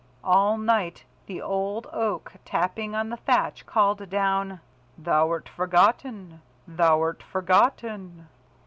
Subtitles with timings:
[0.23, 4.59] All night the old Oak, tapping on the thatch, called down,
[4.97, 6.41] "Thou'rt forgotten!
[6.67, 8.27] Thou'rt forgotten!"